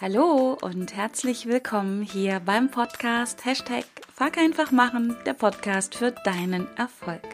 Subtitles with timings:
[0.00, 3.84] Hallo und herzlich willkommen hier beim Podcast Hashtag
[4.14, 7.24] Fuck einfach machen, der Podcast für deinen Erfolg.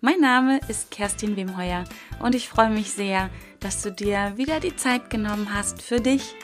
[0.00, 1.84] Mein Name ist Kerstin Wemheuer
[2.22, 3.28] und ich freue mich sehr,
[3.60, 6.34] dass du dir wieder die Zeit genommen hast für dich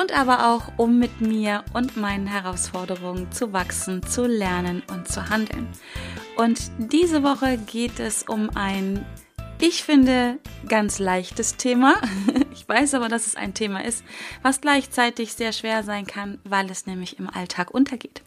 [0.00, 5.28] und aber auch um mit mir und meinen Herausforderungen zu wachsen, zu lernen und zu
[5.28, 5.68] handeln.
[6.38, 9.04] Und diese Woche geht es um ein
[9.60, 11.94] ich finde, ganz leichtes Thema.
[12.52, 14.04] Ich weiß aber, dass es ein Thema ist,
[14.42, 18.22] was gleichzeitig sehr schwer sein kann, weil es nämlich im Alltag untergeht.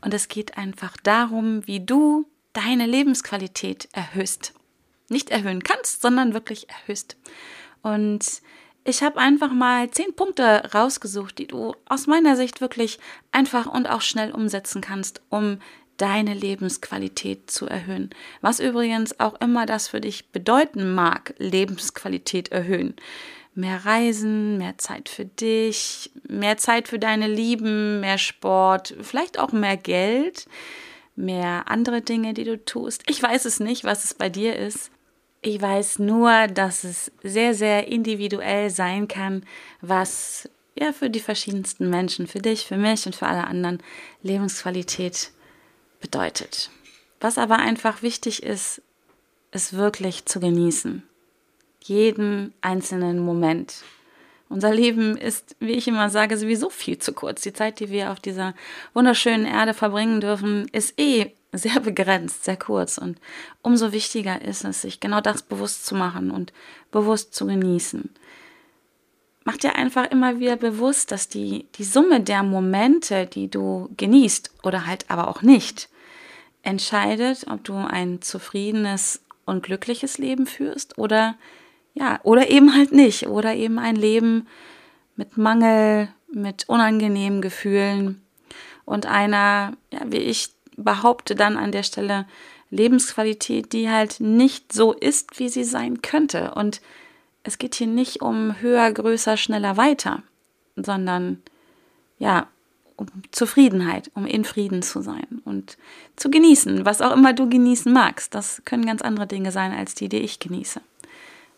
[0.00, 4.54] Und es geht einfach darum, wie du deine Lebensqualität erhöhst.
[5.08, 7.16] Nicht erhöhen kannst, sondern wirklich erhöhst.
[7.82, 8.42] Und
[8.82, 12.98] ich habe einfach mal zehn Punkte rausgesucht, die du aus meiner Sicht wirklich
[13.30, 15.58] einfach und auch schnell umsetzen kannst, um
[15.96, 18.10] deine Lebensqualität zu erhöhen.
[18.40, 22.94] Was übrigens auch immer das für dich bedeuten mag, Lebensqualität erhöhen.
[23.54, 29.52] Mehr Reisen, mehr Zeit für dich, mehr Zeit für deine Lieben, mehr Sport, vielleicht auch
[29.52, 30.46] mehr Geld,
[31.16, 33.02] mehr andere Dinge, die du tust.
[33.08, 34.90] Ich weiß es nicht, was es bei dir ist.
[35.40, 39.44] Ich weiß nur, dass es sehr, sehr individuell sein kann,
[39.80, 43.82] was ja für die verschiedensten Menschen, für dich, für mich und für alle anderen
[44.22, 45.30] Lebensqualität
[46.06, 46.70] bedeutet.
[47.20, 48.80] Was aber einfach wichtig ist,
[49.50, 51.02] ist wirklich zu genießen.
[51.82, 53.82] Jeden einzelnen Moment.
[54.48, 57.42] Unser Leben ist, wie ich immer sage, sowieso viel zu kurz.
[57.42, 58.54] Die Zeit, die wir auf dieser
[58.94, 62.98] wunderschönen Erde verbringen dürfen, ist eh sehr begrenzt, sehr kurz.
[62.98, 63.18] Und
[63.62, 66.52] umso wichtiger ist es, sich genau das bewusst zu machen und
[66.92, 68.08] bewusst zu genießen.
[69.44, 74.50] Mach dir einfach immer wieder bewusst, dass die, die Summe der Momente, die du genießt
[74.62, 75.88] oder halt aber auch nicht,
[76.66, 81.36] entscheidet, ob du ein zufriedenes und glückliches Leben führst oder
[81.94, 84.46] ja, oder eben halt nicht oder eben ein Leben
[85.14, 88.20] mit Mangel, mit unangenehmen Gefühlen
[88.84, 92.26] und einer, ja, wie ich behaupte dann an der Stelle
[92.70, 96.52] Lebensqualität, die halt nicht so ist, wie sie sein könnte.
[96.54, 96.80] Und
[97.44, 100.22] es geht hier nicht um höher, größer, schneller, weiter,
[100.74, 101.42] sondern
[102.18, 102.48] ja,
[102.96, 105.76] um Zufriedenheit, um in Frieden zu sein und
[106.16, 108.34] zu genießen, was auch immer du genießen magst.
[108.34, 110.80] Das können ganz andere Dinge sein als die, die ich genieße.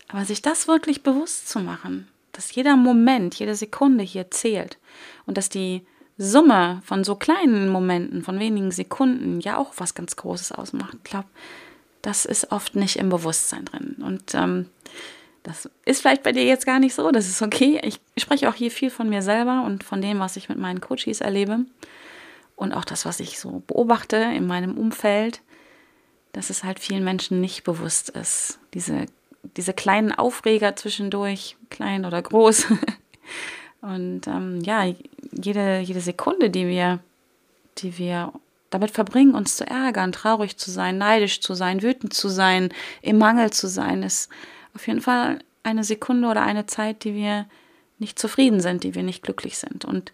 [0.09, 4.77] Aber sich das wirklich bewusst zu machen, dass jeder Moment, jede Sekunde hier zählt
[5.25, 5.85] und dass die
[6.17, 11.03] Summe von so kleinen Momenten, von wenigen Sekunden ja auch was ganz Großes ausmacht.
[11.03, 11.27] Glaube,
[12.01, 13.95] das ist oft nicht im Bewusstsein drin.
[14.01, 14.65] Und ähm,
[15.49, 17.81] das ist vielleicht bei dir jetzt gar nicht so, das ist okay.
[17.83, 20.79] Ich spreche auch hier viel von mir selber und von dem, was ich mit meinen
[20.79, 21.65] Coaches erlebe
[22.55, 25.41] und auch das, was ich so beobachte in meinem Umfeld,
[26.33, 28.59] dass es halt vielen Menschen nicht bewusst ist.
[28.75, 29.07] Diese,
[29.57, 32.67] diese kleinen Aufreger zwischendurch, klein oder groß.
[33.81, 34.85] und ähm, ja,
[35.31, 36.99] jede, jede Sekunde, die wir,
[37.79, 38.33] die wir
[38.69, 42.69] damit verbringen, uns zu ärgern, traurig zu sein, neidisch zu sein, wütend zu sein,
[43.01, 44.29] im Mangel zu sein, ist
[44.75, 47.45] auf jeden Fall eine Sekunde oder eine Zeit, die wir
[47.97, 49.85] nicht zufrieden sind, die wir nicht glücklich sind.
[49.85, 50.13] Und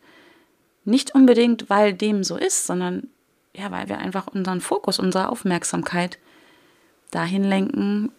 [0.85, 3.09] nicht unbedingt, weil dem so ist, sondern
[3.53, 6.19] ja, weil wir einfach unseren Fokus, unsere Aufmerksamkeit
[7.11, 8.11] dahin lenken,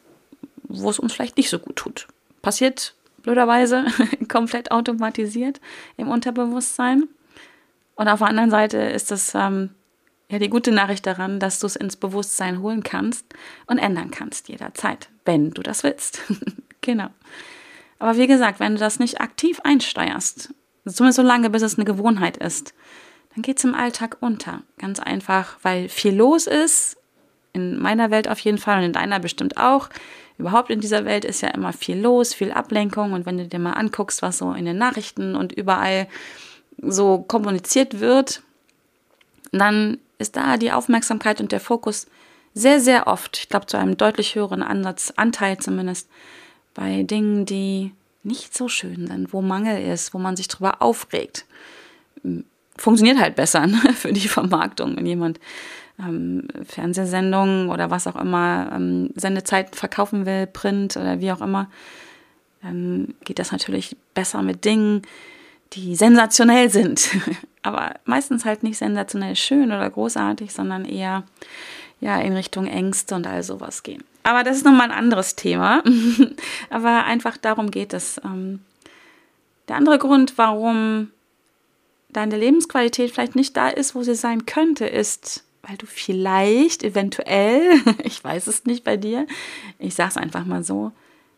[0.63, 2.09] wo es uns vielleicht nicht so gut tut.
[2.43, 3.85] Passiert blöderweise
[4.29, 5.61] komplett automatisiert
[5.97, 7.09] im Unterbewusstsein.
[7.97, 9.71] Und auf der anderen Seite ist das ähm,
[10.31, 13.25] ja die gute Nachricht daran, dass du es ins Bewusstsein holen kannst
[13.67, 16.20] und ändern kannst jederzeit, wenn du das willst.
[16.81, 17.09] genau.
[17.98, 20.54] Aber wie gesagt, wenn du das nicht aktiv einsteuerst,
[20.87, 22.75] zumindest so lange, bis es eine Gewohnheit ist,
[23.34, 24.62] dann geht es im Alltag unter.
[24.78, 26.97] Ganz einfach, weil viel los ist,
[27.53, 29.88] in meiner Welt auf jeden Fall und in deiner bestimmt auch.
[30.38, 33.12] Überhaupt in dieser Welt ist ja immer viel los, viel Ablenkung.
[33.12, 36.06] Und wenn du dir mal anguckst, was so in den Nachrichten und überall
[36.76, 38.43] so kommuniziert wird,
[39.53, 42.06] dann ist da die Aufmerksamkeit und der Fokus
[42.56, 46.08] sehr, sehr oft, ich glaube zu einem deutlich höheren Ansatz, Anteil zumindest,
[46.73, 47.93] bei Dingen, die
[48.23, 51.44] nicht so schön sind, wo Mangel ist, wo man sich drüber aufregt.
[52.79, 55.38] Funktioniert halt besser ne, für die Vermarktung, wenn jemand
[55.99, 61.70] ähm, Fernsehsendungen oder was auch immer, ähm, Sendezeiten verkaufen will, Print oder wie auch immer,
[62.62, 65.03] dann geht das natürlich besser mit Dingen,
[65.75, 67.11] die sensationell sind.
[67.62, 71.25] Aber meistens halt nicht sensationell schön oder großartig, sondern eher
[72.00, 74.04] ja, in Richtung Ängste und all sowas gehen.
[74.22, 75.82] Aber das ist nochmal ein anderes Thema.
[76.70, 78.20] Aber einfach darum geht es.
[78.25, 78.60] Ähm,
[79.69, 81.10] der andere Grund, warum
[82.08, 87.81] deine Lebensqualität vielleicht nicht da ist, wo sie sein könnte, ist, weil du vielleicht, eventuell,
[88.04, 89.26] ich weiß es nicht bei dir,
[89.78, 90.93] ich sage es einfach mal so,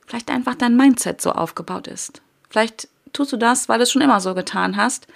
[0.06, 2.22] vielleicht einfach dein Mindset so aufgebaut ist.
[2.48, 5.06] Vielleicht tust du das, weil du es schon immer so getan hast.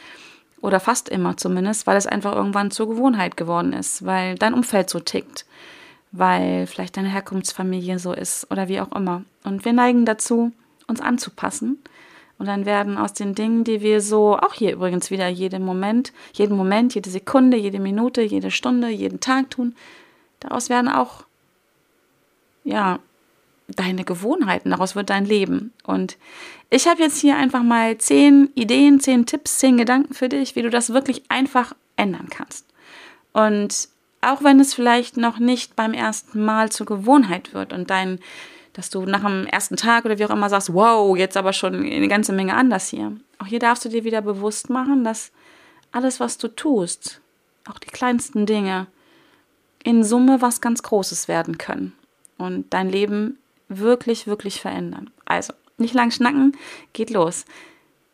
[0.62, 4.88] Oder fast immer zumindest, weil es einfach irgendwann zur Gewohnheit geworden ist, weil dein Umfeld
[4.88, 5.44] so tickt,
[6.12, 9.24] weil vielleicht deine Herkunftsfamilie so ist oder wie auch immer.
[9.44, 10.52] Und wir neigen dazu,
[10.86, 11.82] uns anzupassen.
[12.38, 16.12] Und dann werden aus den Dingen, die wir so, auch hier übrigens wieder jeden Moment,
[16.32, 19.74] jeden Moment, jede Sekunde, jede Minute, jede Stunde, jeden Tag tun,
[20.40, 21.24] daraus werden auch,
[22.64, 22.98] ja,
[23.76, 25.72] deine Gewohnheiten, daraus wird dein Leben.
[25.84, 26.16] Und
[26.70, 30.62] ich habe jetzt hier einfach mal zehn Ideen, zehn Tipps, zehn Gedanken für dich, wie
[30.62, 32.66] du das wirklich einfach ändern kannst.
[33.32, 33.88] Und
[34.20, 38.20] auch wenn es vielleicht noch nicht beim ersten Mal zur Gewohnheit wird und dein,
[38.72, 41.74] dass du nach dem ersten Tag oder wie auch immer sagst, wow, jetzt aber schon
[41.74, 43.16] eine ganze Menge anders hier.
[43.38, 45.32] Auch hier darfst du dir wieder bewusst machen, dass
[45.90, 47.20] alles, was du tust,
[47.68, 48.86] auch die kleinsten Dinge,
[49.84, 51.92] in Summe was ganz Großes werden können
[52.38, 53.38] und dein Leben
[53.78, 55.10] wirklich, wirklich verändern.
[55.24, 56.56] Also, nicht lang schnacken,
[56.92, 57.44] geht los.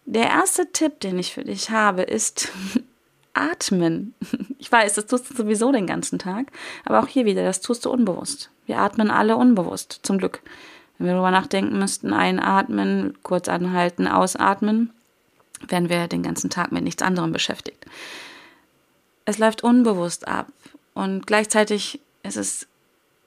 [0.04, 2.50] Der erste Tipp, den ich für dich habe, ist
[3.34, 4.14] atmen.
[4.60, 6.50] Ich weiß, das tust du sowieso den ganzen Tag,
[6.84, 8.50] aber auch hier wieder, das tust du unbewusst.
[8.66, 10.42] Wir atmen alle unbewusst, zum Glück.
[10.98, 14.92] Wenn wir darüber nachdenken müssten, einatmen, kurz anhalten, ausatmen,
[15.68, 17.86] wären wir den ganzen Tag mit nichts anderem beschäftigt.
[19.26, 20.48] Es läuft unbewusst ab
[20.94, 22.67] und gleichzeitig ist es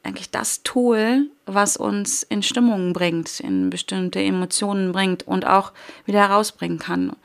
[0.04, 5.74] eigentlich das Tool, was uns in Stimmungen bringt, in bestimmte Emotionen bringt und auch
[6.06, 7.16] wieder herausbringen kann.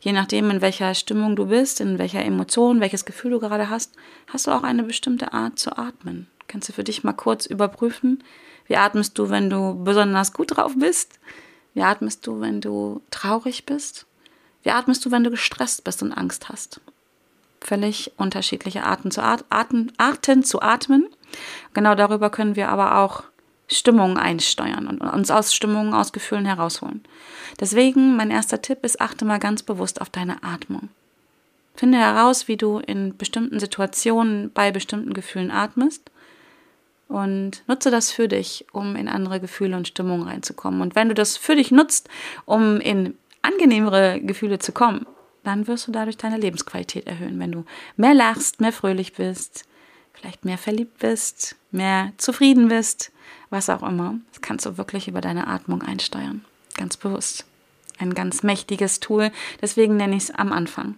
[0.00, 3.94] Je nachdem, in welcher Stimmung du bist, in welcher Emotion, welches Gefühl du gerade hast,
[4.26, 6.26] hast du auch eine bestimmte Art zu atmen.
[6.48, 8.22] Kannst du für dich mal kurz überprüfen,
[8.66, 11.18] wie atmest du, wenn du besonders gut drauf bist?
[11.74, 14.06] Wie atmest du, wenn du traurig bist?
[14.62, 16.80] Wie atmest du, wenn du gestresst bist und Angst hast?
[17.60, 21.06] Völlig unterschiedliche Arten zu, at Arten, Arten zu atmen.
[21.74, 23.24] Genau darüber können wir aber auch
[23.68, 27.02] Stimmungen einsteuern und uns aus Stimmungen, aus Gefühlen herausholen.
[27.60, 30.88] Deswegen mein erster Tipp ist, achte mal ganz bewusst auf deine Atmung.
[31.74, 36.10] Finde heraus, wie du in bestimmten Situationen bei bestimmten Gefühlen atmest
[37.08, 40.82] und nutze das für dich, um in andere Gefühle und Stimmungen reinzukommen.
[40.82, 42.08] Und wenn du das für dich nutzt,
[42.44, 45.06] um in angenehmere Gefühle zu kommen,
[45.44, 47.40] dann wirst du dadurch deine Lebensqualität erhöhen.
[47.40, 47.64] Wenn du
[47.96, 49.64] mehr lachst, mehr fröhlich bist,
[50.12, 53.12] vielleicht mehr verliebt bist, mehr zufrieden bist,
[53.50, 54.16] was auch immer.
[54.32, 56.44] Das kannst du wirklich über deine Atmung einsteuern.
[56.74, 57.44] Ganz bewusst.
[57.98, 59.30] Ein ganz mächtiges Tool.
[59.60, 60.96] Deswegen nenne ich es am Anfang.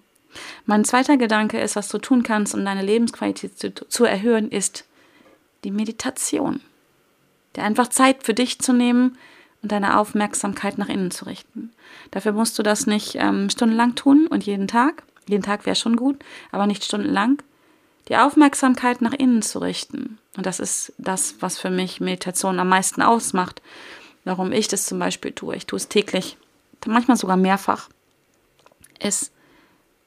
[0.67, 4.85] Mein zweiter Gedanke ist, was du tun kannst, um deine Lebensqualität zu, zu erhöhen, ist
[5.65, 6.61] die Meditation.
[7.57, 9.17] Dir einfach Zeit für dich zu nehmen
[9.63, 11.73] und deine Aufmerksamkeit nach innen zu richten.
[12.11, 15.05] Dafür musst du das nicht ähm, stundenlang tun und jeden Tag.
[15.29, 16.23] Jeden Tag wäre schon gut,
[16.53, 17.39] aber nicht stundenlang
[18.09, 20.19] die Aufmerksamkeit nach innen zu richten.
[20.37, 23.63] Und das ist das, was für mich Meditation am meisten ausmacht.
[24.25, 25.55] Warum ich das zum Beispiel tue.
[25.57, 26.37] Ich tue es täglich,
[26.87, 27.89] manchmal sogar mehrfach.
[28.99, 29.33] Ist,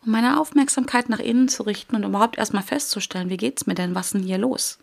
[0.06, 3.96] um meine Aufmerksamkeit nach innen zu richten und überhaupt erstmal festzustellen, wie geht's mir denn,
[3.96, 4.80] was denn hier los?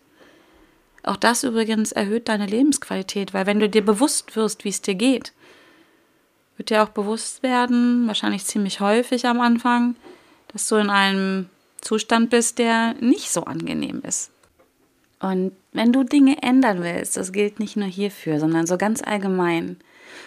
[1.03, 4.95] Auch das übrigens erhöht deine Lebensqualität, weil wenn du dir bewusst wirst, wie es dir
[4.95, 5.33] geht,
[6.57, 9.95] wird dir auch bewusst werden, wahrscheinlich ziemlich häufig am Anfang,
[10.47, 11.49] dass du in einem
[11.85, 14.31] Zustand bist, der nicht so angenehm ist.
[15.19, 19.77] Und wenn du Dinge ändern willst, das gilt nicht nur hierfür, sondern so ganz allgemein.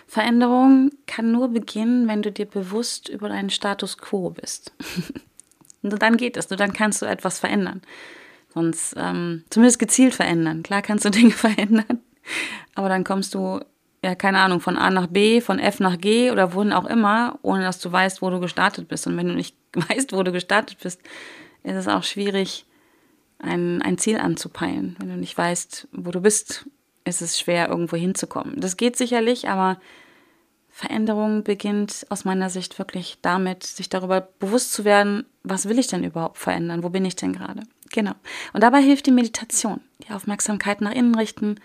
[0.07, 4.73] Veränderung kann nur beginnen, wenn du dir bewusst über deinen Status quo bist.
[5.83, 7.83] Und dann geht es, nur dann kannst du etwas verändern.
[8.55, 10.63] Sonst ähm, zumindest gezielt verändern.
[10.63, 12.01] Klar kannst du Dinge verändern,
[12.77, 13.61] aber dann kommst du,
[14.05, 17.37] ja, keine Ahnung, von A nach B, von F nach G oder wohin auch immer,
[17.43, 19.09] ohne dass du weißt, wo du gestartet bist.
[19.09, 21.01] Und wenn du nicht weißt, wo du gestartet bist,
[21.63, 22.67] ist es auch schwierig,
[23.39, 24.97] ein, ein Ziel anzupeilen.
[24.99, 26.67] Wenn du nicht weißt, wo du bist,
[27.05, 28.61] ist es schwer, irgendwo hinzukommen.
[28.61, 29.81] Das geht sicherlich, aber
[30.71, 35.89] Veränderung beginnt aus meiner Sicht wirklich damit, sich darüber bewusst zu werden, was will ich
[35.89, 36.83] denn überhaupt verändern?
[36.85, 37.63] Wo bin ich denn gerade?
[37.91, 38.13] Genau.
[38.53, 41.57] Und dabei hilft die Meditation, die Aufmerksamkeit nach innen richten,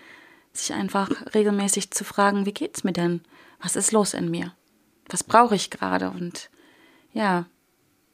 [0.52, 3.20] sich einfach regelmäßig zu fragen, wie geht's mir denn?
[3.60, 4.52] Was ist los in mir?
[5.08, 6.10] Was brauche ich gerade?
[6.10, 6.50] Und
[7.12, 7.46] ja,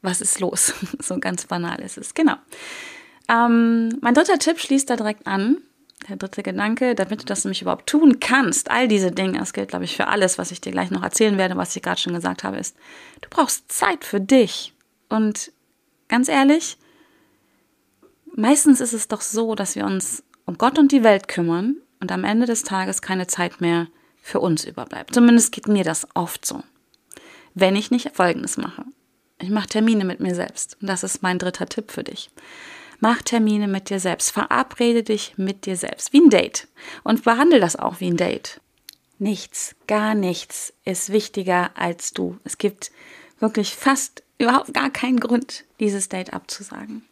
[0.01, 0.73] was ist los?
[0.99, 2.13] so ganz banal ist es.
[2.13, 2.35] Genau.
[3.29, 5.57] Ähm, mein dritter Tipp schließt da direkt an.
[6.09, 9.69] Der dritte Gedanke, damit du das nämlich überhaupt tun kannst, all diese Dinge, das gilt,
[9.69, 12.13] glaube ich, für alles, was ich dir gleich noch erzählen werde, was ich gerade schon
[12.13, 12.75] gesagt habe, ist,
[13.21, 14.73] du brauchst Zeit für dich.
[15.09, 15.51] Und
[16.07, 16.77] ganz ehrlich,
[18.35, 22.11] meistens ist es doch so, dass wir uns um Gott und die Welt kümmern und
[22.11, 23.87] am Ende des Tages keine Zeit mehr
[24.21, 25.13] für uns überbleibt.
[25.13, 26.63] Zumindest geht mir das oft so.
[27.53, 28.85] Wenn ich nicht Folgendes mache.
[29.41, 30.77] Ich mache Termine mit mir selbst.
[30.81, 32.29] Und das ist mein dritter Tipp für dich.
[32.99, 34.31] Mach Termine mit dir selbst.
[34.31, 36.13] Verabrede dich mit dir selbst.
[36.13, 36.67] Wie ein Date.
[37.03, 38.61] Und behandle das auch wie ein Date.
[39.17, 42.37] nichts, gar nichts ist wichtiger als du.
[42.43, 42.91] Es gibt
[43.39, 47.03] wirklich fast überhaupt gar keinen Grund, dieses Date abzusagen.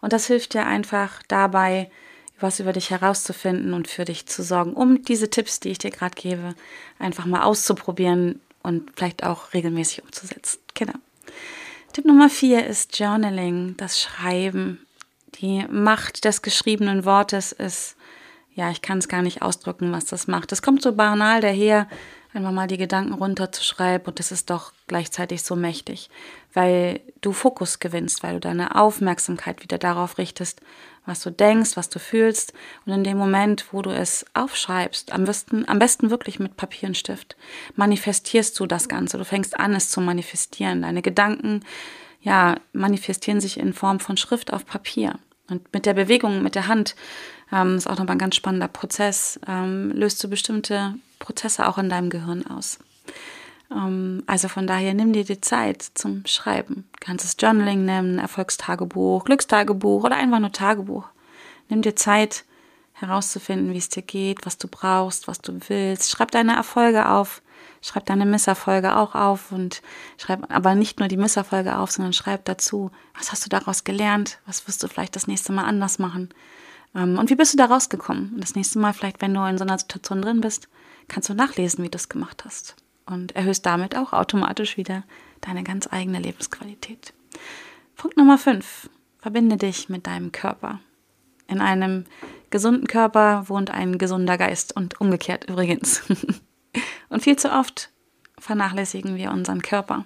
[0.00, 1.90] Und das hilft dir einfach dabei,
[2.38, 5.90] was über dich herauszufinden und für dich zu sorgen, um diese Tipps, die ich dir
[5.90, 6.54] gerade gebe,
[6.98, 10.58] einfach mal auszuprobieren und vielleicht auch regelmäßig umzusetzen.
[10.74, 10.94] Genau.
[11.94, 14.84] Tipp Nummer vier ist Journaling, das Schreiben.
[15.36, 17.94] Die Macht des geschriebenen Wortes ist,
[18.52, 20.50] ja, ich kann es gar nicht ausdrücken, was das macht.
[20.50, 21.86] Es kommt so banal daher,
[22.32, 26.10] einfach mal die Gedanken runterzuschreiben und das ist doch gleichzeitig so mächtig,
[26.52, 30.62] weil du Fokus gewinnst, weil du deine Aufmerksamkeit wieder darauf richtest,
[31.06, 32.52] was du denkst, was du fühlst
[32.86, 36.88] und in dem Moment, wo du es aufschreibst, am besten, am besten wirklich mit Papier
[36.88, 37.36] und Stift,
[37.76, 40.82] manifestierst du das Ganze, du fängst an, es zu manifestieren.
[40.82, 41.60] Deine Gedanken,
[42.20, 45.18] ja, manifestieren sich in Form von Schrift auf Papier.
[45.48, 46.96] Und mit der Bewegung, mit der Hand,
[47.52, 51.90] ähm, ist auch nochmal ein ganz spannender Prozess, ähm, löst du bestimmte Prozesse auch in
[51.90, 52.78] deinem Gehirn aus.
[53.74, 56.88] Ähm, also von daher nimm dir die Zeit zum Schreiben.
[56.92, 61.06] Du kannst es Journaling nennen, Erfolgstagebuch, Glückstagebuch oder einfach nur Tagebuch.
[61.68, 62.44] Nimm dir Zeit
[62.92, 66.10] herauszufinden, wie es dir geht, was du brauchst, was du willst.
[66.10, 67.42] Schreib deine Erfolge auf,
[67.82, 69.82] schreib deine Misserfolge auch auf und
[70.16, 74.38] schreib aber nicht nur die Misserfolge auf, sondern schreib dazu, was hast du daraus gelernt,
[74.46, 76.28] was wirst du vielleicht das nächste Mal anders machen
[76.94, 78.34] ähm, und wie bist du da rausgekommen.
[78.34, 80.68] Und das nächste Mal vielleicht, wenn du in so einer Situation drin bist,
[81.08, 82.76] kannst du nachlesen, wie du es gemacht hast.
[83.06, 85.04] Und erhöhst damit auch automatisch wieder
[85.40, 87.12] deine ganz eigene Lebensqualität.
[87.96, 88.88] Punkt Nummer 5.
[89.18, 90.80] Verbinde dich mit deinem Körper.
[91.46, 92.04] In einem
[92.50, 96.02] gesunden Körper wohnt ein gesunder Geist und umgekehrt übrigens.
[97.08, 97.90] und viel zu oft
[98.38, 100.04] vernachlässigen wir unseren Körper.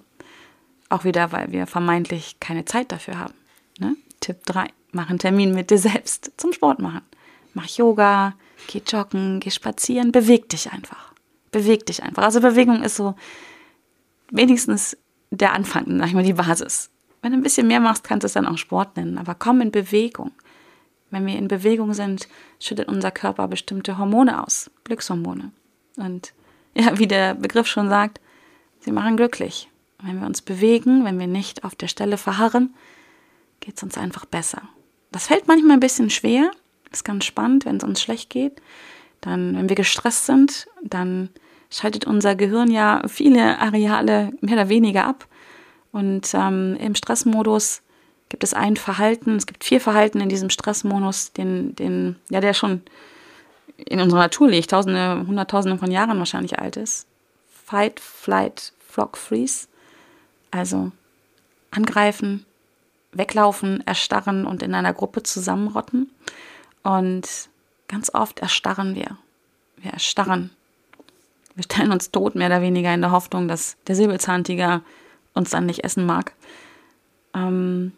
[0.89, 3.35] Auch wieder, weil wir vermeintlich keine Zeit dafür haben.
[3.79, 3.97] Ne?
[4.21, 4.69] Tipp 3.
[4.93, 7.03] Mach einen Termin mit dir selbst zum Sport machen.
[7.55, 8.35] Mach Yoga,
[8.69, 11.08] geh joggen, geh spazieren, beweg dich einfach.
[11.51, 12.23] Beweg dich einfach.
[12.23, 13.15] Also Bewegung ist so
[14.31, 14.97] wenigstens
[15.31, 16.91] der Anfang, sag ich mal, die Basis.
[17.23, 19.19] Wenn du ein bisschen mehr machst, kannst du es dann auch Sport nennen.
[19.19, 20.33] Aber komm in Bewegung.
[21.11, 22.29] Wenn wir in Bewegung sind,
[22.61, 25.53] schüttet unser Körper bestimmte Hormone aus, Glückshormone.
[25.97, 26.33] Und
[26.75, 28.21] ja, wie der Begriff schon sagt,
[28.81, 29.69] sie machen glücklich.
[30.03, 32.75] Wenn wir uns bewegen, wenn wir nicht auf der Stelle verharren,
[33.61, 34.63] geht es uns einfach besser.
[35.11, 36.51] Das fällt manchmal ein bisschen schwer,
[36.93, 38.61] ist ganz spannend, wenn es uns schlecht geht.
[39.21, 41.31] Dann, wenn wir gestresst sind, dann
[41.71, 45.27] schaltet unser Gehirn ja viele Areale mehr oder weniger ab.
[45.93, 47.83] Und ähm, im Stressmodus
[48.29, 52.55] gibt es ein Verhalten, es gibt vier Verhalten in diesem Stressmodus, den, den, ja, der
[52.55, 52.83] schon
[53.77, 57.07] in unserer Natur liegt, tausende, hunderttausende von Jahren wahrscheinlich alt ist.
[57.65, 59.69] Fight, Flight, Flock, Freeze.
[60.51, 60.91] Also
[61.71, 62.45] angreifen,
[63.13, 66.11] weglaufen, erstarren und in einer Gruppe zusammenrotten.
[66.83, 67.48] Und
[67.89, 69.17] ganz oft erstarren wir.
[69.77, 70.51] Wir erstarren.
[71.55, 74.83] Wir stellen uns tot, mehr oder weniger in der Hoffnung, dass der Säbelzahntiger
[75.35, 76.33] uns dann nicht essen mag.
[77.35, 77.93] Ähm,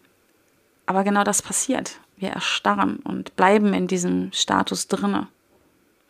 [0.87, 1.99] aber genau das passiert.
[2.17, 5.29] Wir erstarren und bleiben in diesem Status drinne.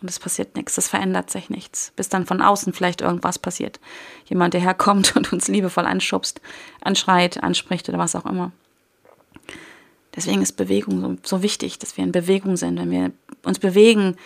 [0.01, 3.81] Und es passiert nichts, es verändert sich nichts, bis dann von außen vielleicht irgendwas passiert.
[4.25, 6.41] Jemand, der herkommt und uns liebevoll anschubst,
[6.81, 8.53] anschreit, anspricht oder was auch immer.
[10.15, 12.79] Deswegen ist Bewegung so, wichtig, dass wir in Bewegung sind.
[12.79, 13.13] Wenn wir
[13.45, 14.17] uns bewegen,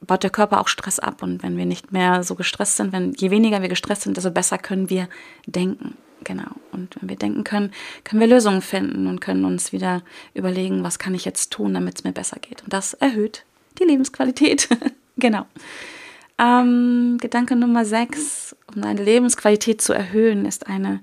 [0.00, 1.22] baut der Körper auch Stress ab.
[1.22, 4.30] Und wenn wir nicht mehr so gestresst sind, wenn je weniger wir gestresst sind, desto
[4.30, 5.08] besser können wir
[5.46, 5.96] denken.
[6.24, 6.50] Genau.
[6.72, 7.72] Und wenn wir denken können,
[8.04, 10.02] können wir Lösungen finden und können uns wieder
[10.34, 12.62] überlegen, was kann ich jetzt tun, damit es mir besser geht.
[12.64, 13.44] Und das erhöht
[13.78, 14.68] die Lebensqualität.
[15.16, 15.46] genau.
[16.38, 21.00] Ähm, Gedanke Nummer 6, um deine Lebensqualität zu erhöhen, ist eine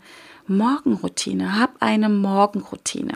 [0.48, 1.60] Morgenroutine.
[1.60, 3.16] Hab eine Morgenroutine.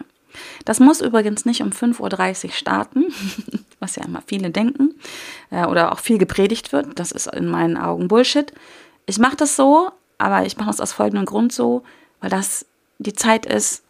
[0.65, 3.05] Das muss übrigens nicht um 5.30 Uhr starten,
[3.79, 4.95] was ja immer viele denken
[5.51, 6.99] äh, oder auch viel gepredigt wird.
[6.99, 8.51] Das ist in meinen Augen Bullshit.
[9.05, 11.83] Ich mache das so, aber ich mache das aus folgendem Grund so,
[12.21, 12.65] weil das
[12.99, 13.83] die Zeit ist,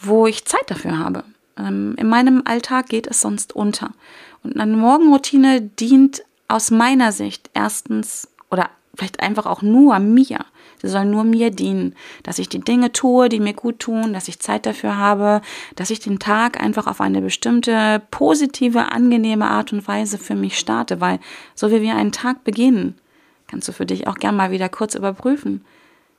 [0.00, 1.24] wo ich Zeit dafür habe.
[1.56, 3.92] Ähm, in meinem Alltag geht es sonst unter.
[4.42, 10.40] Und eine Morgenroutine dient aus meiner Sicht erstens oder vielleicht einfach auch nur mir.
[10.82, 14.28] Sie soll nur mir dienen, dass ich die Dinge tue, die mir gut tun, dass
[14.28, 15.42] ich Zeit dafür habe,
[15.76, 20.58] dass ich den Tag einfach auf eine bestimmte positive, angenehme Art und Weise für mich
[20.58, 21.20] starte, weil
[21.54, 22.94] so wie wir einen Tag beginnen,
[23.46, 25.64] kannst du für dich auch gern mal wieder kurz überprüfen.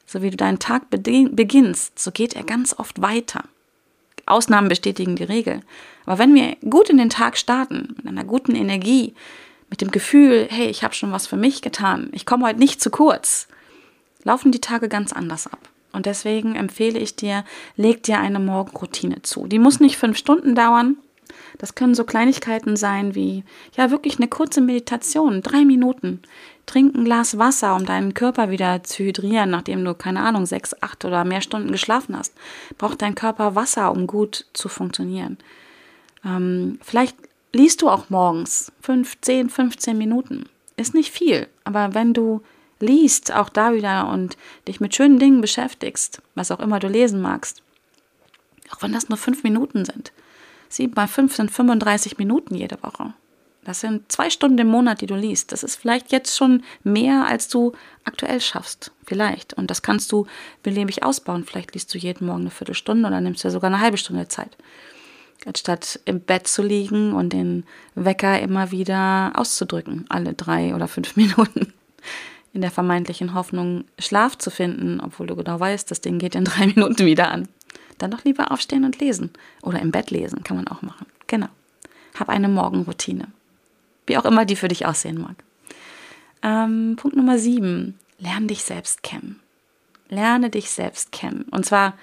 [0.06, 3.46] So wie du deinen Tag beginnst, so geht er ganz oft weiter.
[4.26, 5.62] Ausnahmen bestätigen die Regel.
[6.06, 9.14] Aber wenn wir gut in den Tag starten, mit einer guten Energie,
[9.72, 12.80] mit dem Gefühl, hey, ich habe schon was für mich getan, ich komme heute nicht
[12.80, 13.48] zu kurz,
[14.24, 15.58] laufen die Tage ganz anders ab.
[15.94, 17.44] Und deswegen empfehle ich dir,
[17.76, 19.48] leg dir eine Morgenroutine zu.
[19.48, 20.98] Die muss nicht fünf Stunden dauern,
[21.58, 23.44] Das können so Kleinigkeiten sein wie,
[23.76, 26.22] ja, wirklich eine kurze Meditation, drei Minuten.
[26.66, 30.76] Trink ein Glas Wasser, um deinen Körper wieder zu hydrieren, nachdem du, keine Ahnung, sechs,
[30.82, 32.34] acht oder mehr Stunden geschlafen hast.
[32.78, 35.38] Braucht dein Körper Wasser, um gut zu funktionieren.
[36.24, 37.18] Ähm, vielleicht
[37.54, 40.46] liest du auch morgens fünf, zehn, 15 Minuten.
[40.78, 42.42] Ist nicht viel, aber wenn du
[42.80, 47.22] liest, auch da wieder und dich mit schönen Dingen beschäftigst, was auch immer du lesen
[47.22, 47.62] magst,
[48.72, 50.12] auch wenn das nur fünf Minuten sind.
[50.70, 53.14] Sieben mal fünf sind 35 Minuten jede Woche.
[53.64, 55.52] Das sind zwei Stunden im Monat, die du liest.
[55.52, 57.74] Das ist vielleicht jetzt schon mehr, als du
[58.06, 58.92] aktuell schaffst.
[59.06, 59.54] Vielleicht.
[59.54, 60.26] Und das kannst du
[60.64, 61.44] beliebig ausbauen.
[61.46, 64.58] Vielleicht liest du jeden Morgen eine Viertelstunde oder nimmst dir sogar eine halbe Stunde Zeit.
[65.46, 67.64] Anstatt im Bett zu liegen und den
[67.96, 71.74] Wecker immer wieder auszudrücken, alle drei oder fünf Minuten.
[72.54, 76.46] In der vermeintlichen Hoffnung, Schlaf zu finden, obwohl du genau weißt, das Ding geht in
[76.46, 77.48] drei Minuten wieder an.
[77.98, 79.32] Dann doch lieber aufstehen und lesen.
[79.62, 81.06] Oder im Bett lesen, kann man auch machen.
[81.28, 81.48] Genau.
[82.20, 83.28] Hab eine Morgenroutine.
[84.08, 85.36] Wie auch immer die für dich aussehen mag.
[86.42, 87.98] Ähm, Punkt Nummer sieben.
[88.18, 89.40] Lerne dich selbst kennen.
[90.10, 91.46] Lerne dich selbst kennen.
[91.52, 91.94] Und zwar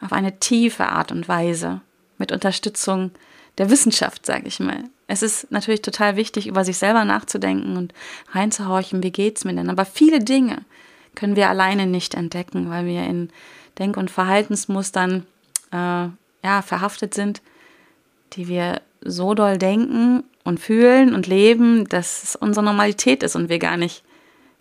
[0.00, 1.80] auf eine tiefe Art und Weise.
[2.18, 3.10] Mit Unterstützung
[3.58, 4.84] der Wissenschaft, sage ich mal.
[5.06, 7.94] Es ist natürlich total wichtig, über sich selber nachzudenken und
[8.32, 9.70] reinzuhorchen, wie geht's mir denn.
[9.70, 10.64] Aber viele Dinge
[11.14, 13.30] können wir alleine nicht entdecken, weil wir in
[13.78, 15.26] Denk- und Verhaltensmustern
[15.72, 17.40] äh, ja, verhaftet sind,
[18.32, 23.48] die wir so doll denken und fühlen und leben, dass es unsere Normalität ist und
[23.48, 24.02] wir gar nicht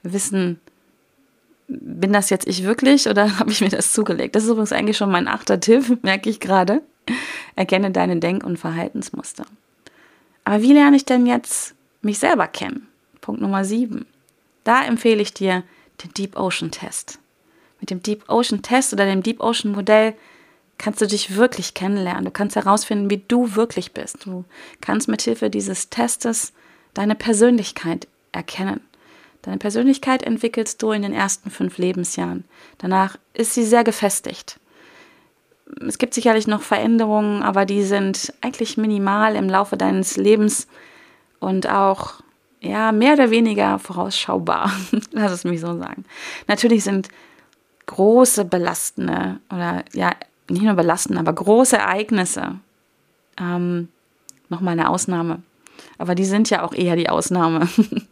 [0.03, 0.59] wissen,
[1.67, 4.35] bin das jetzt ich wirklich oder habe ich mir das zugelegt?
[4.35, 6.81] Das ist übrigens eigentlich schon mein achter Tipp, merke ich gerade.
[7.55, 9.45] Erkenne deine Denk- und Verhaltensmuster.
[10.43, 12.88] Aber wie lerne ich denn jetzt mich selber kennen?
[13.21, 14.05] Punkt Nummer sieben.
[14.63, 15.63] Da empfehle ich dir
[16.03, 17.19] den Deep Ocean Test.
[17.79, 20.13] Mit dem Deep Ocean Test oder dem Deep Ocean Modell
[20.77, 22.25] kannst du dich wirklich kennenlernen.
[22.25, 24.25] Du kannst herausfinden, wie du wirklich bist.
[24.25, 24.45] Du
[24.81, 26.53] kannst mit Hilfe dieses Testes
[26.93, 28.81] deine Persönlichkeit erkennen.
[29.41, 32.45] Deine Persönlichkeit entwickelst du in den ersten fünf Lebensjahren.
[32.79, 34.60] Danach ist sie sehr gefestigt.
[35.88, 40.67] Es gibt sicherlich noch Veränderungen, aber die sind eigentlich minimal im Laufe deines Lebens
[41.39, 42.21] und auch
[42.62, 44.71] ja mehr oder weniger vorausschaubar.
[45.12, 46.06] Lass es mich so sagen.
[46.47, 47.10] Natürlich sind
[47.88, 50.12] große belastende oder ja
[50.49, 52.60] nicht nur belastende, aber große Ereignisse
[53.39, 53.89] ähm,
[54.49, 55.41] nochmal eine Ausnahme.
[55.97, 57.67] Aber die sind ja auch eher die Ausnahme.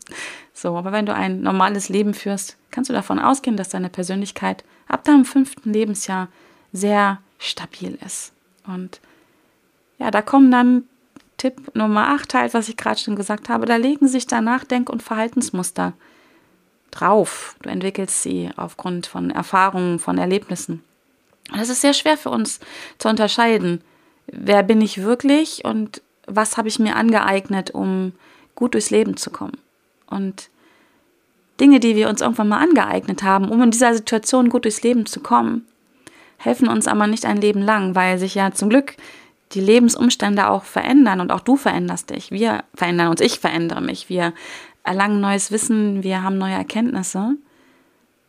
[0.53, 4.63] so, aber wenn du ein normales Leben führst, kannst du davon ausgehen, dass deine Persönlichkeit
[4.87, 6.29] ab deinem fünften Lebensjahr
[6.71, 8.33] sehr stabil ist.
[8.65, 8.99] Und
[9.99, 10.83] ja, da kommen dann
[11.37, 14.89] Tipp Nummer 8 halt, was ich gerade schon gesagt habe, da legen sich danach Denk-
[14.89, 15.93] und Verhaltensmuster
[16.91, 17.55] drauf.
[17.61, 20.83] Du entwickelst sie aufgrund von Erfahrungen, von Erlebnissen.
[21.51, 22.59] Und es ist sehr schwer für uns
[22.97, 23.81] zu unterscheiden,
[24.27, 28.13] wer bin ich wirklich und was habe ich mir angeeignet, um
[28.55, 29.57] gut durchs Leben zu kommen.
[30.07, 30.49] Und
[31.59, 35.05] Dinge, die wir uns irgendwann mal angeeignet haben, um in dieser Situation gut durchs Leben
[35.05, 35.67] zu kommen,
[36.37, 38.95] helfen uns aber nicht ein Leben lang, weil sich ja zum Glück
[39.53, 42.31] die Lebensumstände auch verändern und auch du veränderst dich.
[42.31, 44.09] Wir verändern uns, ich verändere mich.
[44.09, 44.33] Wir
[44.83, 47.35] erlangen neues Wissen, wir haben neue Erkenntnisse,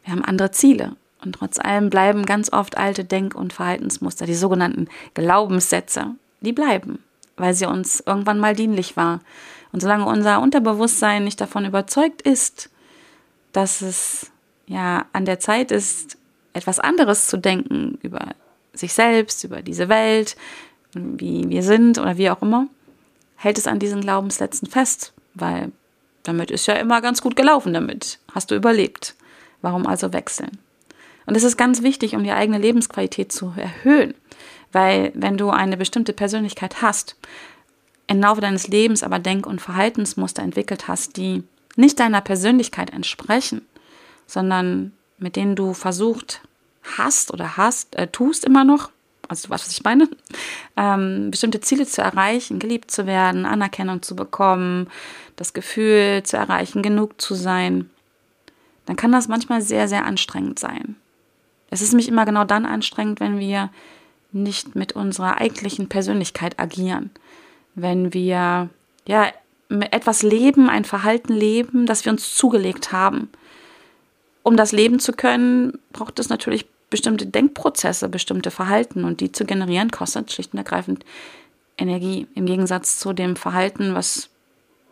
[0.04, 0.96] wir haben andere Ziele.
[1.24, 6.98] Und trotz allem bleiben ganz oft alte Denk- und Verhaltensmuster, die sogenannten Glaubenssätze, die bleiben,
[7.36, 9.20] weil sie uns irgendwann mal dienlich war.
[9.72, 12.70] Und solange unser Unterbewusstsein nicht davon überzeugt ist,
[13.52, 14.30] dass es
[14.66, 16.18] ja an der Zeit ist,
[16.54, 18.28] etwas anderes zu denken über
[18.72, 20.36] sich selbst, über diese Welt,
[20.94, 22.68] wie wir sind oder wie auch immer,
[23.36, 25.72] hält es an diesen Glaubenssätzen fest, weil
[26.22, 28.18] damit ist ja immer ganz gut gelaufen damit.
[28.32, 29.14] Hast du überlebt.
[29.60, 30.58] Warum also wechseln?
[31.26, 34.14] Und es ist ganz wichtig, um die eigene Lebensqualität zu erhöhen,
[34.72, 37.16] weil wenn du eine bestimmte Persönlichkeit hast,
[38.06, 41.42] im Laufe deines Lebens aber Denk- und Verhaltensmuster entwickelt hast, die
[41.76, 43.62] nicht deiner Persönlichkeit entsprechen,
[44.26, 46.40] sondern mit denen du versucht
[46.96, 48.90] hast oder hast, äh, tust immer noch,
[49.28, 50.08] also du weißt, was ich meine,
[50.76, 54.88] ähm, bestimmte Ziele zu erreichen, geliebt zu werden, Anerkennung zu bekommen,
[55.36, 57.90] das Gefühl zu erreichen, genug zu sein,
[58.86, 60.96] dann kann das manchmal sehr, sehr anstrengend sein.
[61.70, 63.70] Es ist nämlich immer genau dann anstrengend, wenn wir
[64.30, 67.10] nicht mit unserer eigentlichen Persönlichkeit agieren.
[67.74, 68.68] Wenn wir
[69.06, 69.26] ja
[69.68, 73.30] etwas leben, ein Verhalten leben, das wir uns zugelegt haben.
[74.44, 79.44] Um das leben zu können, braucht es natürlich bestimmte Denkprozesse, bestimmte Verhalten und die zu
[79.44, 81.04] generieren kostet schlicht und ergreifend
[81.76, 84.28] Energie im Gegensatz zu dem Verhalten, was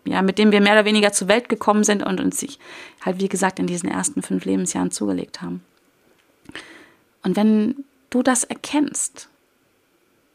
[0.04, 2.58] ja, mit dem wir mehr oder weniger zur Welt gekommen sind und uns sich
[3.02, 5.62] halt, wie gesagt, in diesen ersten fünf Lebensjahren zugelegt haben.
[7.22, 9.28] Und wenn du das erkennst,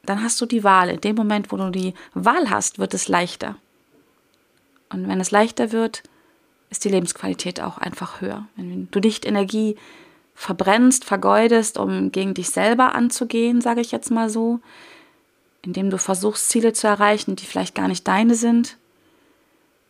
[0.06, 0.90] dann hast du die Wahl.
[0.90, 3.58] In dem Moment, wo du die Wahl hast, wird es leichter.
[4.88, 6.04] Und wenn es leichter wird,
[6.70, 8.48] ist die Lebensqualität auch einfach höher.
[8.56, 9.76] Wenn du nicht Energie
[10.36, 14.60] verbrennst, vergeudest, um gegen dich selber anzugehen, sage ich jetzt mal so,
[15.64, 18.78] indem du versuchst, Ziele zu erreichen, die vielleicht gar nicht deine sind,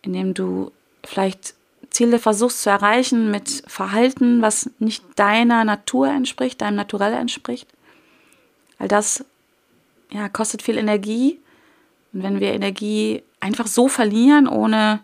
[0.02, 0.72] indem du
[1.04, 1.54] vielleicht
[1.90, 7.68] Ziele versuchst zu erreichen mit Verhalten, was nicht deiner Natur entspricht, deinem Naturell entspricht.
[8.80, 9.26] All das
[10.12, 11.40] ja, kostet viel Energie.
[12.14, 15.02] Und wenn wir Energie einfach so verlieren, ohne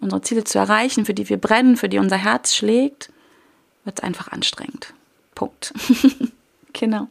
[0.00, 3.10] unsere Ziele zu erreichen, für die wir brennen, für die unser Herz schlägt,
[3.84, 4.94] wird es einfach anstrengend.
[5.34, 5.72] Punkt.
[6.72, 7.08] genau.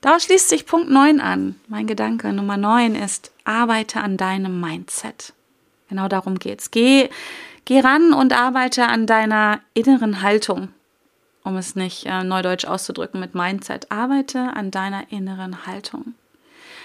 [0.00, 1.56] Daraus schließt sich Punkt 9 an.
[1.68, 5.32] Mein Gedanke Nummer 9 ist, arbeite an deinem Mindset.
[5.88, 6.70] Genau darum geht's.
[6.70, 7.08] Geh,
[7.64, 10.68] geh ran und arbeite an deiner inneren Haltung,
[11.44, 13.90] um es nicht äh, neudeutsch auszudrücken mit Mindset.
[13.90, 16.14] Arbeite an deiner inneren Haltung.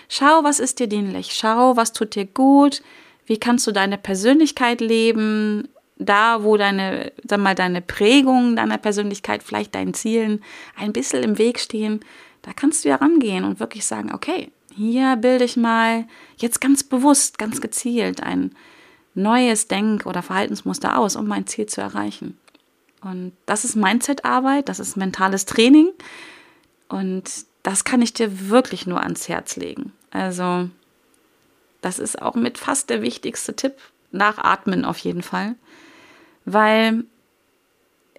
[0.10, 1.34] Schau, was ist dir dienlich.
[1.34, 2.82] Schau, was tut dir gut.
[3.26, 5.70] Wie kannst du deine Persönlichkeit leben?
[5.98, 10.44] Da, wo deine, sag mal, deine Prägung deiner Persönlichkeit, vielleicht deinen Zielen
[10.76, 12.00] ein bisschen im Weg stehen,
[12.42, 16.06] da kannst du ja rangehen und wirklich sagen, okay, hier bilde ich mal
[16.38, 18.56] jetzt ganz bewusst, ganz gezielt ein
[19.14, 22.38] neues Denk- oder Verhaltensmuster aus, um mein Ziel zu erreichen.
[23.02, 25.90] Und das ist Mindset-Arbeit, das ist mentales Training
[26.90, 27.24] und
[27.64, 29.94] das kann ich dir wirklich nur ans Herz legen.
[30.12, 30.70] Also,
[31.84, 33.74] das ist auch mit fast der wichtigste Tipp,
[34.12, 35.56] nach Atmen auf jeden Fall,
[36.46, 37.04] weil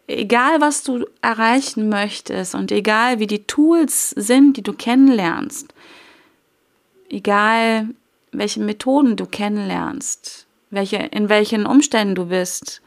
[0.07, 5.73] egal was du erreichen möchtest und egal wie die Tools sind, die du kennenlernst,
[7.09, 7.89] egal
[8.33, 12.83] welche Methoden du kennenlernst, welche, in welchen Umständen du bist,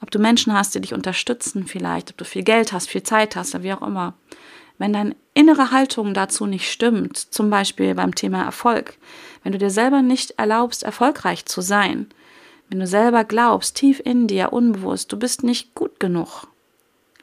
[0.00, 3.36] ob du Menschen hast, die dich unterstützen vielleicht, ob du viel Geld hast, viel Zeit
[3.36, 4.14] hast, wie auch immer.
[4.76, 8.98] Wenn deine innere Haltung dazu nicht stimmt, zum Beispiel beim Thema Erfolg,
[9.44, 12.08] wenn du dir selber nicht erlaubst, erfolgreich zu sein,
[12.68, 16.48] wenn du selber glaubst, tief in dir, unbewusst, du bist nicht gut genug,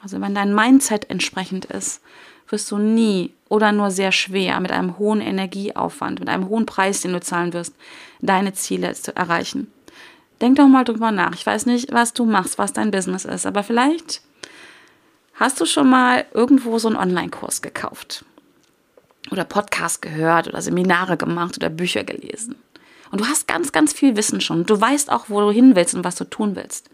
[0.00, 2.00] also wenn dein Mindset entsprechend ist,
[2.48, 7.00] wirst du nie oder nur sehr schwer mit einem hohen Energieaufwand, mit einem hohen Preis,
[7.00, 7.74] den du zahlen wirst,
[8.20, 9.72] deine Ziele zu erreichen.
[10.40, 11.34] Denk doch mal drüber nach.
[11.34, 14.22] Ich weiß nicht, was du machst, was dein Business ist, aber vielleicht
[15.34, 18.24] hast du schon mal irgendwo so einen Online-Kurs gekauft
[19.30, 22.56] oder Podcast gehört oder Seminare gemacht oder Bücher gelesen.
[23.10, 24.64] Und du hast ganz, ganz viel Wissen schon.
[24.64, 26.90] Du weißt auch, wo du hin willst und was du tun willst,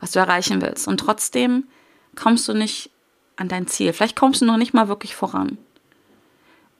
[0.00, 0.88] was du erreichen willst.
[0.88, 1.64] Und trotzdem
[2.16, 2.90] kommst du nicht
[3.36, 3.92] an dein Ziel.
[3.92, 5.58] Vielleicht kommst du noch nicht mal wirklich voran.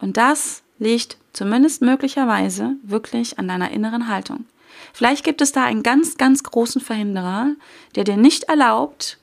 [0.01, 4.47] Und das liegt zumindest möglicherweise wirklich an deiner inneren Haltung.
[4.93, 7.55] Vielleicht gibt es da einen ganz, ganz großen Verhinderer,
[7.95, 9.19] der dir nicht erlaubt,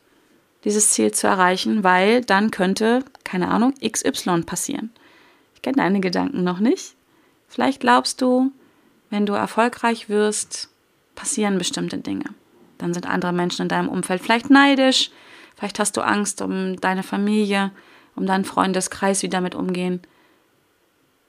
[0.63, 4.91] dieses Ziel zu erreichen, weil dann könnte, keine Ahnung, XY passieren.
[5.59, 6.95] Ich kenne deine Gedanken noch nicht.
[7.47, 8.51] Vielleicht glaubst du,
[9.09, 10.69] wenn du erfolgreich wirst,
[11.15, 12.25] passieren bestimmte Dinge.
[12.77, 15.11] Dann sind andere Menschen in deinem Umfeld vielleicht neidisch,
[15.57, 17.71] vielleicht hast du Angst um deine Familie,
[18.15, 20.01] um deinen Freundeskreis, wie damit umgehen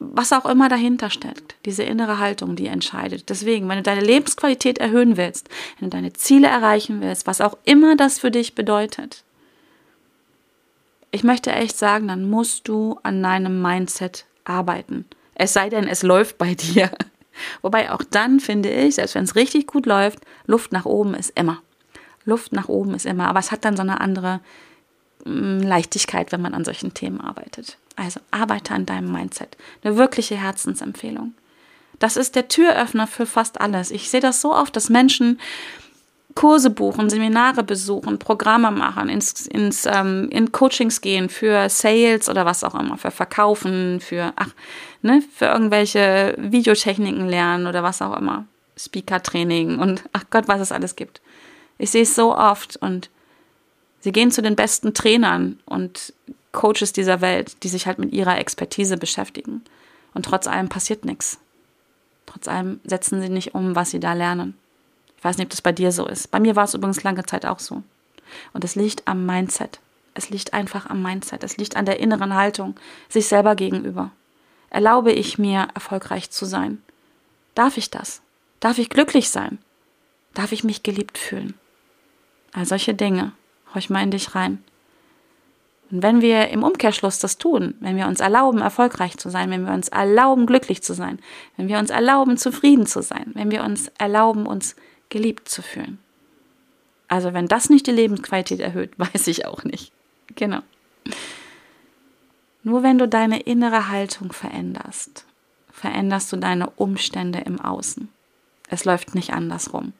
[0.00, 3.28] was auch immer dahinter steckt, diese innere Haltung, die entscheidet.
[3.28, 7.58] Deswegen, wenn du deine Lebensqualität erhöhen willst, wenn du deine Ziele erreichen willst, was auch
[7.64, 9.22] immer das für dich bedeutet,
[11.10, 15.06] ich möchte echt sagen, dann musst du an deinem Mindset arbeiten.
[15.34, 16.90] Es sei denn, es läuft bei dir.
[17.62, 21.32] Wobei auch dann finde ich, selbst wenn es richtig gut läuft, Luft nach oben ist
[21.36, 21.62] immer.
[22.24, 23.28] Luft nach oben ist immer.
[23.28, 24.40] Aber es hat dann so eine andere
[25.24, 27.78] mm, Leichtigkeit, wenn man an solchen Themen arbeitet.
[27.96, 29.56] Also arbeite an deinem Mindset.
[29.82, 31.34] Eine wirkliche Herzensempfehlung.
[31.98, 33.90] Das ist der Türöffner für fast alles.
[33.90, 35.38] Ich sehe das so oft, dass Menschen
[36.40, 42.46] Kurse buchen, Seminare besuchen, Programme machen, ins, ins, ähm, in Coachings gehen für Sales oder
[42.46, 44.48] was auch immer, für Verkaufen, für, ach,
[45.02, 48.46] ne, für irgendwelche Videotechniken lernen oder was auch immer.
[48.78, 51.20] Speaker-Training und ach Gott, was es alles gibt.
[51.76, 53.10] Ich sehe es so oft und
[54.00, 56.14] sie gehen zu den besten Trainern und
[56.52, 59.60] Coaches dieser Welt, die sich halt mit ihrer Expertise beschäftigen.
[60.14, 61.38] Und trotz allem passiert nichts.
[62.24, 64.54] Trotz allem setzen sie nicht um, was sie da lernen.
[65.20, 66.30] Ich weiß nicht, ob das bei dir so ist.
[66.30, 67.82] Bei mir war es übrigens lange Zeit auch so.
[68.54, 69.78] Und es liegt am Mindset.
[70.14, 71.44] Es liegt einfach am Mindset.
[71.44, 72.74] Es liegt an der inneren Haltung,
[73.10, 74.12] sich selber gegenüber.
[74.70, 76.82] Erlaube ich mir, erfolgreich zu sein?
[77.54, 78.22] Darf ich das?
[78.60, 79.58] Darf ich glücklich sein?
[80.32, 81.52] Darf ich mich geliebt fühlen?
[82.52, 83.32] All solche Dinge.
[83.74, 84.64] Horch mal in dich rein.
[85.90, 89.66] Und wenn wir im Umkehrschluss das tun, wenn wir uns erlauben, erfolgreich zu sein, wenn
[89.66, 91.18] wir uns erlauben, glücklich zu sein,
[91.58, 94.76] wenn wir uns erlauben, zufrieden zu sein, wenn wir uns erlauben, uns
[95.10, 95.98] geliebt zu fühlen.
[97.08, 99.92] Also wenn das nicht die Lebensqualität erhöht, weiß ich auch nicht.
[100.34, 100.60] Genau.
[102.62, 105.26] Nur wenn du deine innere Haltung veränderst,
[105.72, 108.08] veränderst du deine Umstände im Außen.
[108.68, 109.92] Es läuft nicht andersrum.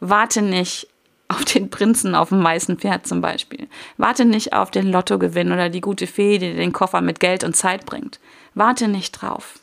[0.00, 0.88] Warte nicht
[1.28, 3.68] auf den Prinzen auf dem weißen Pferd zum Beispiel.
[3.96, 7.44] Warte nicht auf den Lottogewinn oder die gute Fee, die dir den Koffer mit Geld
[7.44, 8.18] und Zeit bringt.
[8.54, 9.60] Warte nicht drauf.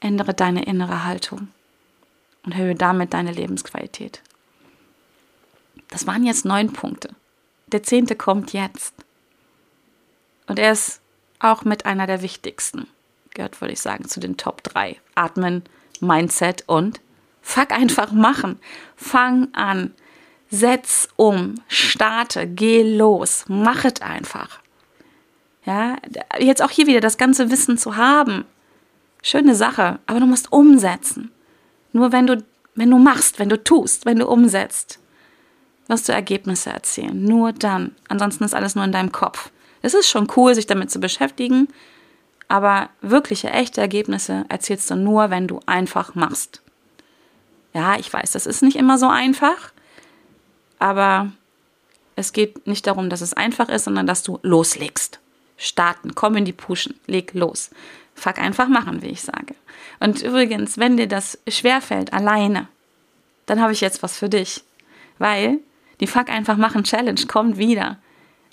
[0.00, 1.48] Ändere deine innere Haltung
[2.44, 4.22] und erhöhe damit deine Lebensqualität.
[5.88, 7.10] Das waren jetzt neun Punkte.
[7.66, 8.94] Der zehnte kommt jetzt.
[10.46, 11.00] Und er ist
[11.38, 12.88] auch mit einer der wichtigsten.
[13.34, 14.96] Gehört, würde ich sagen, zu den Top 3.
[15.14, 15.62] Atmen,
[16.00, 17.00] Mindset und
[17.42, 18.60] Fuck einfach machen.
[18.96, 19.92] Fang an.
[20.48, 21.56] Setz um.
[21.66, 22.46] Starte.
[22.46, 23.44] Geh los.
[23.48, 24.60] Mach es einfach.
[25.64, 25.96] Ja,
[26.38, 28.44] jetzt auch hier wieder das ganze Wissen zu haben.
[29.22, 31.30] Schöne Sache, aber du musst umsetzen.
[31.92, 34.98] Nur wenn du, wenn du machst, wenn du tust, wenn du umsetzt,
[35.88, 37.24] wirst du Ergebnisse erzielen.
[37.24, 37.94] Nur dann.
[38.08, 39.50] Ansonsten ist alles nur in deinem Kopf.
[39.82, 41.68] Es ist schon cool, sich damit zu beschäftigen,
[42.48, 46.62] aber wirkliche, echte Ergebnisse erzielst du nur, wenn du einfach machst.
[47.74, 49.72] Ja, ich weiß, das ist nicht immer so einfach,
[50.78, 51.32] aber
[52.16, 55.18] es geht nicht darum, dass es einfach ist, sondern dass du loslegst.
[55.56, 57.70] Starten, komm in die Puschen, leg los.
[58.14, 59.54] Fuck einfach machen, wie ich sage.
[60.00, 62.68] Und übrigens, wenn dir das schwerfällt, alleine,
[63.46, 64.64] dann habe ich jetzt was für dich.
[65.18, 65.58] Weil
[66.00, 67.98] die Fuck einfach machen Challenge kommt wieder.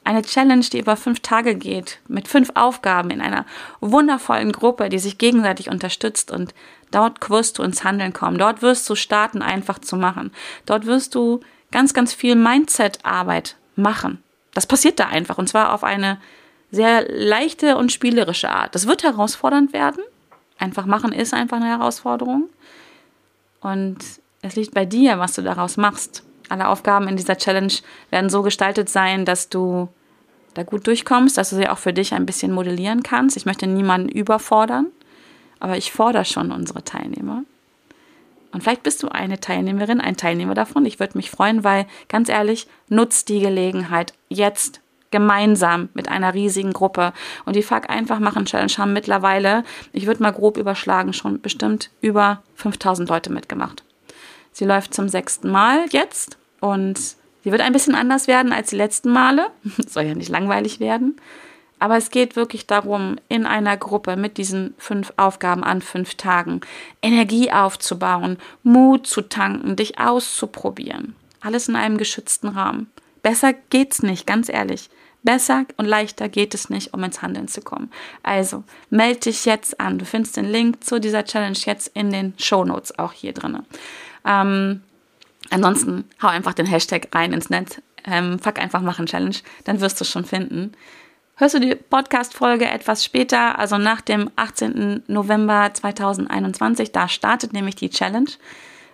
[0.03, 3.45] Eine Challenge, die über fünf Tage geht, mit fünf Aufgaben in einer
[3.79, 6.31] wundervollen Gruppe, die sich gegenseitig unterstützt.
[6.31, 6.53] Und
[6.91, 8.37] dort wirst du ins Handeln kommen.
[8.37, 10.31] Dort wirst du starten, einfach zu machen.
[10.65, 11.41] Dort wirst du
[11.71, 14.23] ganz, ganz viel Mindset-Arbeit machen.
[14.53, 15.37] Das passiert da einfach.
[15.37, 16.19] Und zwar auf eine
[16.71, 18.75] sehr leichte und spielerische Art.
[18.75, 20.03] Das wird herausfordernd werden.
[20.57, 22.49] Einfach machen ist einfach eine Herausforderung.
[23.61, 23.97] Und
[24.41, 26.23] es liegt bei dir, was du daraus machst.
[26.49, 27.73] Alle Aufgaben in dieser Challenge
[28.09, 29.89] werden so gestaltet sein, dass du
[30.53, 33.37] da gut durchkommst, dass du sie auch für dich ein bisschen modellieren kannst.
[33.37, 34.87] Ich möchte niemanden überfordern,
[35.59, 37.43] aber ich fordere schon unsere Teilnehmer.
[38.51, 40.85] Und vielleicht bist du eine Teilnehmerin, ein Teilnehmer davon.
[40.85, 46.73] Ich würde mich freuen, weil ganz ehrlich, nutzt die Gelegenheit jetzt gemeinsam mit einer riesigen
[46.73, 47.13] Gruppe.
[47.45, 51.89] Und die Fuck einfach machen Challenge haben mittlerweile, ich würde mal grob überschlagen, schon bestimmt
[52.01, 53.83] über 5000 Leute mitgemacht.
[54.51, 58.75] Sie läuft zum sechsten Mal jetzt und sie wird ein bisschen anders werden als die
[58.75, 59.51] letzten Male.
[59.87, 61.15] Soll ja nicht langweilig werden.
[61.79, 66.59] Aber es geht wirklich darum, in einer Gruppe mit diesen fünf Aufgaben an fünf Tagen
[67.01, 71.15] Energie aufzubauen, Mut zu tanken, dich auszuprobieren.
[71.39, 72.91] Alles in einem geschützten Rahmen.
[73.23, 74.89] Besser geht's nicht, ganz ehrlich.
[75.23, 77.91] Besser und leichter geht es nicht, um ins Handeln zu kommen.
[78.23, 79.97] Also melde dich jetzt an.
[79.97, 83.59] Du findest den Link zu dieser Challenge jetzt in den Show Notes auch hier drin.
[84.25, 84.81] Ähm,
[85.49, 87.81] ansonsten hau einfach den Hashtag rein ins Netz.
[88.05, 90.71] Ähm, fuck einfach machen Challenge, dann wirst du es schon finden.
[91.35, 95.03] Hörst du die Podcast-Folge etwas später, also nach dem 18.
[95.07, 98.29] November 2021, da startet nämlich die Challenge.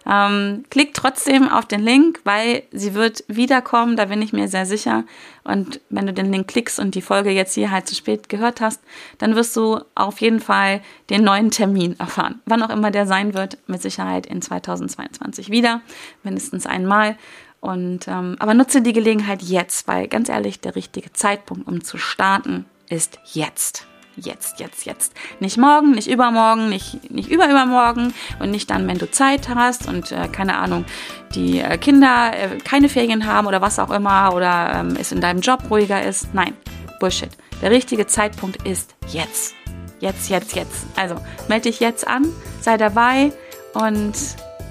[0.07, 4.65] Ähm, klick trotzdem auf den Link, weil sie wird wiederkommen, da bin ich mir sehr
[4.65, 5.03] sicher.
[5.43, 8.61] Und wenn du den Link klickst und die Folge jetzt hier halt zu spät gehört
[8.61, 8.81] hast,
[9.17, 12.41] dann wirst du auf jeden Fall den neuen Termin erfahren.
[12.45, 15.81] Wann auch immer der sein wird, mit Sicherheit in 2022 wieder,
[16.23, 17.17] mindestens einmal.
[17.59, 21.97] Und ähm, aber nutze die Gelegenheit jetzt, weil ganz ehrlich, der richtige Zeitpunkt, um zu
[21.97, 25.13] starten, ist jetzt jetzt, jetzt, jetzt.
[25.39, 30.11] Nicht morgen, nicht übermorgen, nicht, nicht überübermorgen und nicht dann, wenn du Zeit hast und
[30.11, 30.85] äh, keine Ahnung,
[31.33, 35.21] die äh, Kinder äh, keine Ferien haben oder was auch immer oder ähm, es in
[35.21, 36.33] deinem Job ruhiger ist.
[36.33, 36.53] Nein,
[36.99, 37.29] Bullshit.
[37.61, 39.53] Der richtige Zeitpunkt ist jetzt.
[39.99, 40.85] Jetzt, jetzt, jetzt.
[40.95, 41.15] Also
[41.47, 42.25] melde dich jetzt an,
[42.61, 43.31] sei dabei
[43.73, 44.13] und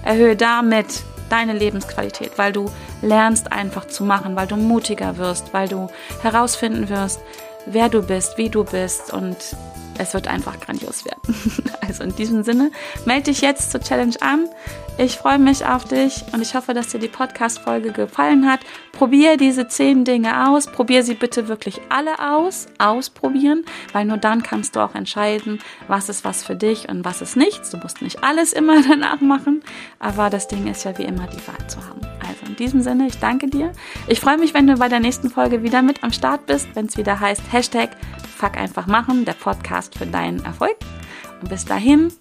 [0.05, 2.71] erhöhe damit deine Lebensqualität, weil du
[3.03, 5.89] lernst einfach zu machen, weil du mutiger wirst, weil du
[6.23, 7.21] herausfinden wirst,
[7.67, 9.37] wer du bist, wie du bist und
[9.99, 11.21] es wird einfach grandios werden.
[11.87, 12.73] Also in diesem Sinne,
[13.05, 14.49] melde dich jetzt zur Challenge an.
[14.97, 18.61] Ich freue mich auf dich und ich hoffe, dass dir die Podcast-Folge gefallen hat.
[18.93, 20.67] Probier diese zehn Dinge aus.
[20.67, 22.67] Probier sie bitte wirklich alle aus.
[22.79, 27.21] Ausprobieren, weil nur dann kannst du auch entscheiden, was ist was für dich und was
[27.21, 27.71] ist nichts.
[27.71, 29.63] Du musst nicht alles immer danach machen,
[30.01, 32.14] aber das Ding ist ja wie immer die Wahl zu haben.
[32.47, 33.73] In diesem Sinne, ich danke dir.
[34.07, 36.87] Ich freue mich, wenn du bei der nächsten Folge wieder mit am Start bist, wenn
[36.87, 37.91] es wieder heißt Hashtag
[38.37, 40.77] Fuck einfach machen, der Podcast für deinen Erfolg.
[41.41, 42.13] Und bis dahin,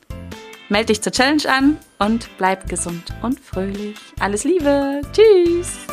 [0.70, 3.98] melde dich zur Challenge an und bleib gesund und fröhlich.
[4.20, 5.02] Alles Liebe.
[5.12, 5.88] Tschüss.